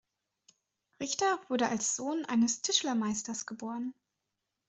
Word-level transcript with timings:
Richter 0.99 1.39
wurde 1.47 1.69
als 1.69 1.95
Sohn 1.95 2.25
eines 2.25 2.63
Tischlermeisters 2.63 3.45
geboren. 3.45 3.93